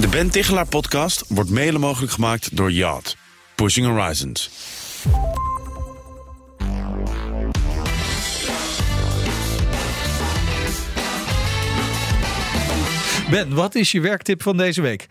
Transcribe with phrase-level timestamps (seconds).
[0.00, 3.16] De Ben Tichelaar podcast wordt mede mogelijk gemaakt door Yacht.
[3.54, 4.50] Pushing Horizons.
[13.30, 15.06] Ben, wat is je werktip van deze week?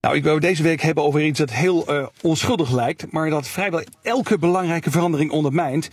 [0.00, 3.48] Nou, ik wil deze week hebben over iets dat heel uh, onschuldig lijkt, maar dat
[3.48, 5.88] vrijwel elke belangrijke verandering ondermijnt.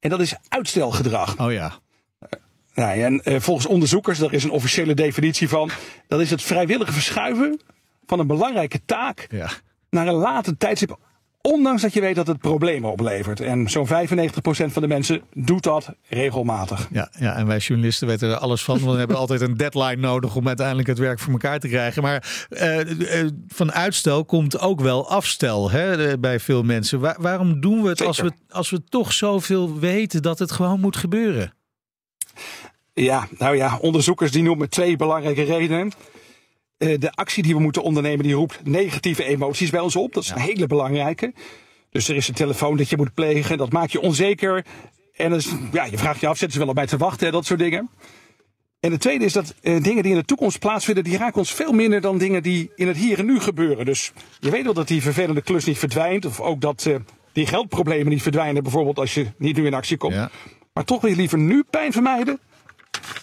[0.00, 1.38] En dat is uitstelgedrag.
[1.40, 1.78] Oh ja.
[2.74, 5.70] Nou, en uh, volgens onderzoekers, daar is een officiële definitie van,
[6.08, 7.60] dat is het vrijwillige verschuiven
[8.06, 9.50] van een belangrijke taak ja.
[9.90, 10.98] naar een later tijdstip
[11.46, 13.40] Ondanks dat je weet dat het problemen oplevert.
[13.40, 13.90] En zo'n 95%
[14.42, 16.88] van de mensen doet dat regelmatig.
[16.90, 18.84] Ja, ja, en wij journalisten weten er alles van.
[18.84, 22.02] We hebben altijd een deadline nodig om uiteindelijk het werk voor elkaar te krijgen.
[22.02, 22.80] Maar uh,
[23.48, 27.00] van uitstel komt ook wel afstel hè, bij veel mensen.
[27.22, 30.96] waarom doen we het als we, als we toch zoveel weten dat het gewoon moet
[30.96, 31.54] gebeuren?
[32.94, 35.92] Ja, nou ja, onderzoekers die noemen twee belangrijke redenen.
[36.76, 40.12] Eh, de actie die we moeten ondernemen, die roept negatieve emoties bij ons op.
[40.12, 41.32] Dat is een hele belangrijke.
[41.90, 44.64] Dus er is een telefoon dat je moet plegen, dat maakt je onzeker.
[45.12, 47.46] En is, ja, je vraagt je af, zitten ze wel op mij te wachten, dat
[47.46, 47.90] soort dingen.
[48.80, 51.52] En het tweede is dat uh, dingen die in de toekomst plaatsvinden, die raken ons
[51.52, 53.84] veel minder dan dingen die in het hier en nu gebeuren.
[53.84, 56.24] Dus je weet wel dat die vervelende klus niet verdwijnt.
[56.24, 56.96] Of ook dat uh,
[57.32, 60.14] die geldproblemen niet verdwijnen, bijvoorbeeld als je niet nu in actie komt.
[60.14, 60.30] Ja.
[60.72, 62.40] Maar toch wil je liever nu pijn vermijden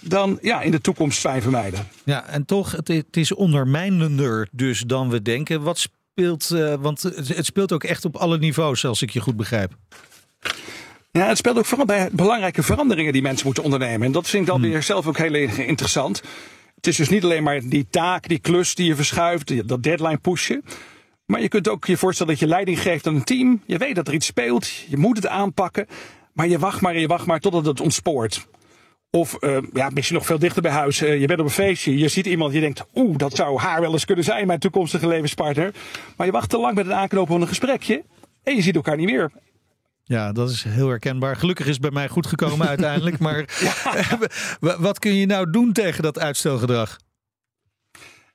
[0.02, 1.88] dan ja, in de toekomst fijn vermijden.
[2.04, 5.62] Ja, en toch, het, het is ondermijnender dus dan we denken.
[5.62, 9.38] Wat speelt, uh, want het speelt ook echt op alle niveaus, als ik je goed
[9.38, 9.72] begrijp.
[11.12, 14.08] Ja, het speelt ook vooral bij belangrijke veranderingen die mensen moeten ondernemen.
[14.08, 14.70] En dat vind ik dan hmm.
[14.70, 16.22] weer zelf ook heel interessant.
[16.76, 20.18] Het is dus niet alleen maar die taak, die klus die je verschuift, dat deadline
[20.18, 20.64] pushen.
[21.26, 23.62] Maar je kunt ook je voorstellen dat je leiding geeft aan een team.
[23.66, 25.88] Je weet dat er iets speelt, je moet het aanpakken.
[26.34, 28.48] Maar je wacht maar en je wacht maar totdat het ontspoort.
[29.14, 31.02] Of uh, ja, misschien nog veel dichter bij huis.
[31.02, 33.82] Uh, je bent op een feestje, je ziet iemand, je denkt, oeh, dat zou haar
[33.82, 35.74] wel eens kunnen zijn, mijn toekomstige levenspartner.
[36.18, 38.04] Maar je wacht te lang met het aanknopen van een gesprekje
[38.44, 39.32] en je ziet elkaar niet meer.
[40.04, 41.36] Ja, dat is heel herkenbaar.
[41.36, 43.20] Gelukkig is het bij mij goed gekomen uiteindelijk.
[43.26, 43.46] Maar
[44.80, 47.00] wat kun je nou doen tegen dat uitstelgedrag?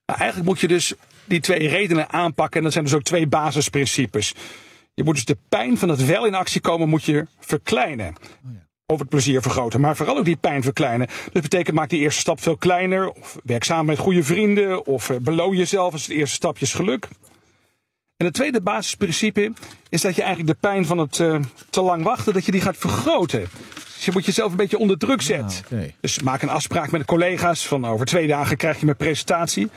[0.07, 0.95] Nou, eigenlijk moet je dus
[1.25, 2.57] die twee redenen aanpakken.
[2.57, 4.35] En dat zijn dus ook twee basisprincipes.
[4.95, 8.15] Je moet dus de pijn van het wel in actie komen, moet je verkleinen.
[8.47, 11.09] Oh ja over het plezier vergroten, maar vooral ook die pijn verkleinen.
[11.33, 15.11] Dat betekent maak die eerste stap veel kleiner, of werk samen met goede vrienden, of
[15.11, 17.09] eh, beloon jezelf als het eerste stapje is geluk.
[18.17, 19.53] En het tweede basisprincipe
[19.89, 22.61] is dat je eigenlijk de pijn van het uh, te lang wachten, dat je die
[22.61, 23.49] gaat vergroten.
[23.95, 25.65] Dus je moet jezelf een beetje onder druk zetten.
[25.65, 25.95] Ah, okay.
[26.01, 29.71] Dus maak een afspraak met de collega's van over twee dagen krijg je mijn presentatie.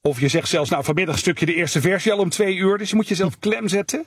[0.00, 2.78] Of je zegt zelfs, nou vanmiddag stuk je de eerste versie al om twee uur.
[2.78, 4.06] Dus je moet jezelf klem zetten.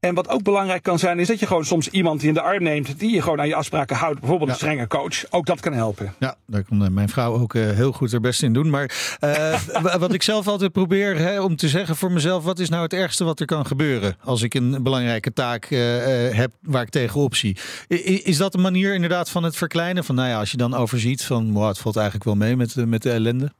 [0.00, 2.40] En wat ook belangrijk kan zijn, is dat je gewoon soms iemand die in de
[2.40, 4.20] arm neemt, die je gewoon aan je afspraken houdt.
[4.20, 5.30] Bijvoorbeeld een strenge coach.
[5.30, 6.14] Ook dat kan helpen.
[6.18, 8.70] Ja, daar kan eh, mijn vrouw ook eh, heel goed haar best in doen.
[8.70, 8.90] Maar
[9.20, 12.82] uh, wat ik zelf altijd probeer hè, om te zeggen voor mezelf, wat is nou
[12.82, 15.80] het ergste wat er kan gebeuren als ik een belangrijke taak uh,
[16.30, 17.56] heb waar ik tegenop zie?
[18.24, 20.04] Is dat een manier inderdaad van het verkleinen?
[20.04, 22.86] Van nou ja, als je dan overziet van, wow, het valt eigenlijk wel mee met,
[22.86, 23.52] met de ellende.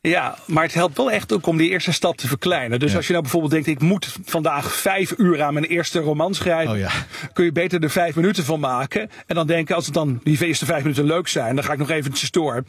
[0.00, 2.78] Ja, maar het helpt wel echt ook om die eerste stap te verkleinen.
[2.78, 6.34] Dus als je nou bijvoorbeeld denkt, ik moet vandaag vijf uur aan mijn eerste roman
[6.34, 6.72] schrijven.
[6.72, 6.90] Oh ja.
[7.32, 9.10] Kun je beter er vijf minuten van maken.
[9.26, 11.78] En dan denken, als het dan die eerste vijf minuten leuk zijn, dan ga ik
[11.78, 12.64] nog eventjes door.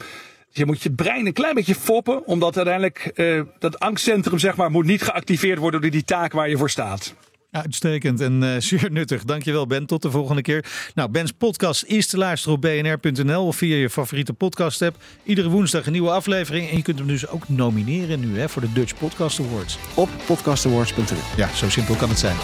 [0.52, 4.70] Je moet je brein een klein beetje foppen, omdat uiteindelijk uh, dat angstcentrum zeg maar,
[4.70, 7.14] moet niet geactiveerd worden door die taak waar je voor staat.
[7.50, 9.24] Uitstekend en uh, zeer nuttig.
[9.24, 9.86] Dankjewel Ben.
[9.86, 10.64] Tot de volgende keer.
[10.94, 14.96] Nou, Ben's podcast is te luisteren op bnr.nl of via je favoriete podcast app.
[15.24, 16.70] Iedere woensdag een nieuwe aflevering.
[16.70, 19.78] En je kunt hem dus ook nomineren nu hè, voor de Dutch Podcast Awards.
[19.94, 21.18] Op podcastawards.nl.
[21.36, 22.36] Ja, zo simpel kan het zijn.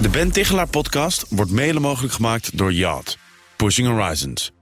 [0.00, 3.18] De Ben Tichelaar podcast wordt mede mogelijk gemaakt door Yacht.
[3.56, 4.55] Pushing Horizons.